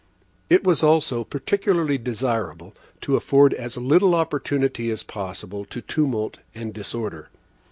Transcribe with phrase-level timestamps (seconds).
[0.49, 6.73] It was also peculiarly desirable to afford as little opportunity as possible to tumult and
[6.73, 7.29] disorder.